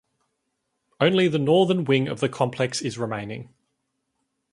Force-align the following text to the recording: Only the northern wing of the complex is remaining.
Only 0.99 1.27
the 1.27 1.37
northern 1.37 1.83
wing 1.83 2.07
of 2.07 2.21
the 2.21 2.27
complex 2.27 2.81
is 2.81 2.97
remaining. 2.97 3.53